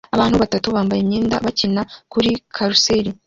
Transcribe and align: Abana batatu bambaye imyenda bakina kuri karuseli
Abana 0.15 0.35
batatu 0.43 0.67
bambaye 0.75 0.99
imyenda 1.01 1.35
bakina 1.45 1.81
kuri 2.13 2.29
karuseli 2.55 3.11